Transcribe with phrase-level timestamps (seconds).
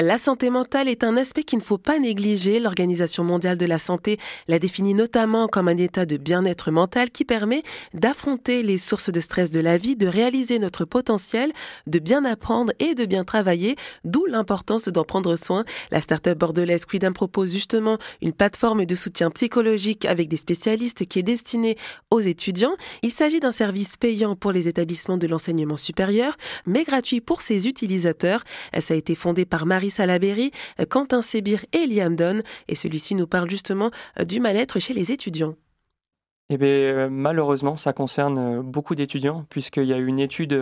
[0.00, 2.60] La santé mentale est un aspect qu'il ne faut pas négliger.
[2.60, 7.24] L'Organisation mondiale de la santé la définit notamment comme un état de bien-être mental qui
[7.24, 7.62] permet
[7.94, 11.52] d'affronter les sources de stress de la vie, de réaliser notre potentiel,
[11.88, 13.74] de bien apprendre et de bien travailler,
[14.04, 15.64] d'où l'importance d'en prendre soin.
[15.90, 21.18] La start-up bordelaise Quidam propose justement une plateforme de soutien psychologique avec des spécialistes qui
[21.18, 21.76] est destinée
[22.12, 22.76] aux étudiants.
[23.02, 26.36] Il s'agit d'un service payant pour les établissements de l'enseignement supérieur,
[26.66, 28.44] mais gratuit pour ses utilisateurs.
[28.78, 30.52] Ça a été fondé par Marie Salaberry,
[30.88, 32.42] Quentin Sébir et Liam Don.
[32.68, 35.54] Et celui-ci nous parle justement euh, du mal-être chez les étudiants.
[36.50, 40.58] Eh bien, euh, malheureusement, ça concerne euh, beaucoup d'étudiants, puisqu'il y a eu une étude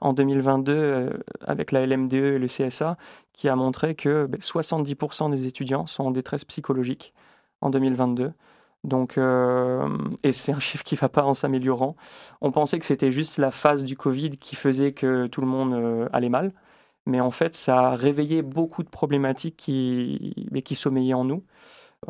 [0.00, 2.96] en 2022 avec la LMDE et le CSA
[3.32, 7.14] qui a montré que 70% ben, des étudiants sont en détresse psychologique
[7.60, 8.32] en 2022.
[8.84, 9.18] Donc,
[10.22, 11.96] et c'est un chiffre qui ne va pas en s'améliorant.
[12.42, 16.06] On pensait que c'était juste la phase du Covid qui faisait que tout le monde
[16.12, 16.52] allait mal
[17.06, 21.42] mais en fait, ça a réveillé beaucoup de problématiques qui, mais qui sommeillaient en nous.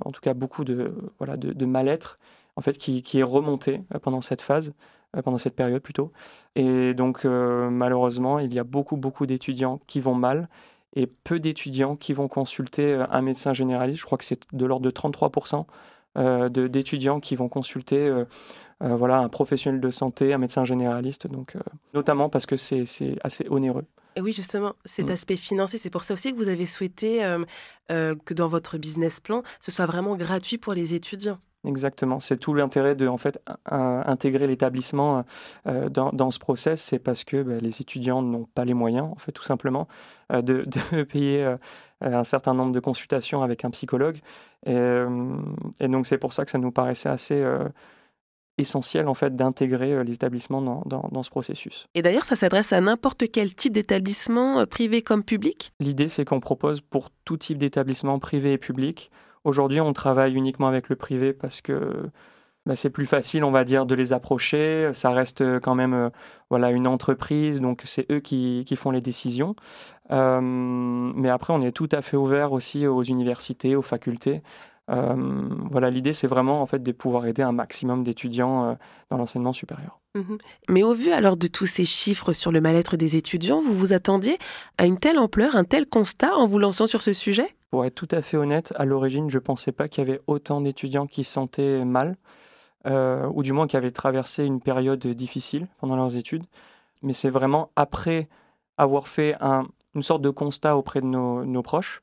[0.05, 2.19] En tout cas, beaucoup de, voilà, de, mal-être
[2.57, 4.75] en fait, qui, qui, est remonté euh, pendant cette phase,
[5.17, 6.13] euh, pendant cette période plutôt.
[6.55, 10.49] Et donc, euh, malheureusement, il y a beaucoup, beaucoup d'étudiants qui vont mal
[10.95, 14.01] et peu d'étudiants qui vont consulter un médecin généraliste.
[14.01, 15.67] Je crois que c'est de l'ordre de 33%
[16.69, 18.25] d'étudiants qui vont consulter
[18.79, 21.57] voilà, un professionnel de santé, un médecin généraliste, donc,
[21.95, 22.85] notamment parce que c'est
[23.25, 23.87] assez onéreux.
[24.21, 25.13] Oui, justement, cet mm.
[25.13, 27.45] aspect financier, c'est pour ça aussi que vous avez souhaité euh,
[27.91, 31.39] euh, que dans votre business plan, ce soit vraiment gratuit pour les étudiants.
[31.67, 35.25] Exactement, c'est tout l'intérêt de en fait intégrer l'établissement
[35.67, 39.17] euh, dans, ce process, c'est parce que bah, les étudiants n'ont pas les moyens, en
[39.17, 39.89] fait, tout simplement,
[40.31, 40.41] de,
[40.93, 41.57] de, payer
[42.03, 44.19] un certain nombre de consultations avec un psychologue,
[44.67, 44.77] et,
[45.81, 47.43] et donc c'est pour ça que ça nous paraissait assez
[48.59, 51.87] essentiel en fait d'intégrer euh, les établissements dans, ce processus.
[51.95, 55.73] Et d'ailleurs, ça s'adresse à n'importe quel type d'établissement, euh, privé comme public?
[55.81, 59.11] L'idée, c'est qu'on propose pour tout type d'établissement, privé et public.
[59.45, 62.11] Aujourd'hui, on travaille uniquement avec le privé parce que
[62.67, 64.91] bah, c'est plus facile, on va dire, de les approcher.
[64.93, 66.11] Ça reste euh, quand même
[66.51, 69.57] voilà, une entreprise, donc c'est eux qui, font les décisions.
[70.11, 74.43] mais après, on est tout à fait ouvert aussi aux universités, aux facultés.
[74.91, 78.75] Euh, voilà, l'idée, c'est vraiment en fait de pouvoir aider un maximum d'étudiants euh,
[79.11, 80.01] dans l'enseignement supérieur.
[80.15, 80.39] Mhm.
[80.69, 83.93] Mais au vu alors de tous ces chiffres sur le mal-être des étudiants, vous vous
[83.93, 84.39] attendiez
[84.77, 87.49] à une telle ampleur, un tel constat en vous lançant sur ce sujet?
[87.71, 90.21] Pour être tout à fait honnête, à l'origine, je ne pensais pas qu'il y avait
[90.27, 92.17] autant d'étudiants qui se sentaient mal,
[92.87, 96.45] euh, ou du moins qui avaient traversé une période difficile pendant leurs études.
[97.03, 98.29] Mais c'est vraiment après
[98.77, 99.37] avoir fait
[99.95, 102.03] une sorte de constat auprès de nos proches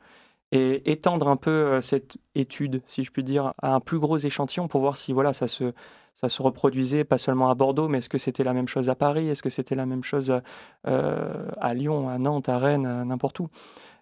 [0.52, 4.18] et étendre un peu euh, cette étude, si je puis dire, à un plus gros
[4.18, 5.74] échantillon pour voir si voilà ça se
[6.16, 8.96] ça se reproduisait pas seulement à Bordeaux, mais est-ce que c'était la même chose à
[8.96, 10.42] Paris, est-ce que c'était la même chose
[10.88, 13.50] euh, à Lyon, à Nantes, à Rennes, n'importe où?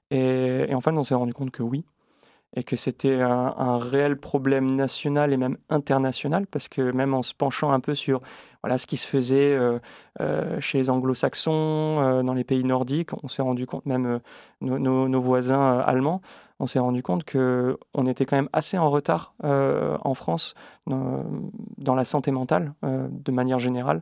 [0.09, 1.85] Et, et, en fait, on s'est rendu compte que oui,
[2.55, 7.33] et que c'était un, réel problème national et même international, parce que même en se
[7.33, 8.21] penchant un peu sur
[8.63, 9.79] voilà, ce qui se faisait euh,
[10.19, 11.51] euh, chez les anglo-saxons,
[12.01, 14.19] euh, dans les pays nordiques, on s'est rendu compte, même
[14.61, 16.21] nos, voisins allemands,
[16.59, 20.55] on s'est rendu compte qu'on était quand même assez en retard en France
[20.87, 24.01] dans, la santé mentale, de manière générale.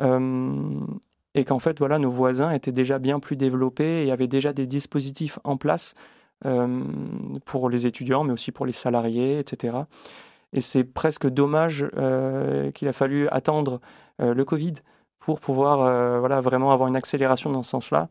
[0.00, 4.66] et qu'en fait, voilà, nos voisins étaient déjà bien plus développés et avaient déjà des
[4.66, 5.94] dispositifs en place
[7.44, 9.78] pour les étudiants, mais aussi pour les salariés, etc.
[10.52, 13.80] Et c'est presque dommage euh, qu'il a fallu attendre
[14.20, 14.74] euh, le Covid
[15.18, 18.08] pour pouvoir voilà, vraiment avoir une accélération dans ce sens-là.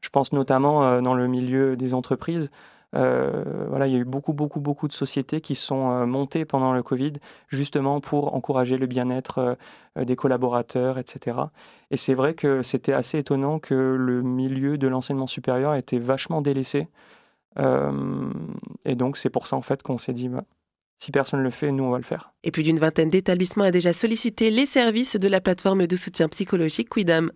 [0.00, 2.50] Je pense notamment dans le milieu des entreprises.
[2.92, 6.82] voilà, il y a eu beaucoup, beaucoup, beaucoup de sociétés qui sont montées pendant le
[6.82, 7.12] Covid,
[7.48, 9.58] justement pour encourager le bien-être
[9.94, 11.36] des collaborateurs, etc.
[11.90, 16.40] Et c'est vrai que c'était assez étonnant que le milieu de l'enseignement supérieur était vachement
[16.40, 16.88] délaissé.
[17.58, 18.30] Euh,
[18.84, 20.44] et donc, c'est pour ça, en fait, qu'on s'est dit, bah,
[20.98, 22.32] si personne ne le fait, nous, on va le faire.
[22.42, 26.28] Et plus d'une vingtaine d'établissements a déjà sollicité les services de la plateforme de soutien
[26.28, 27.30] psychologique Quidam.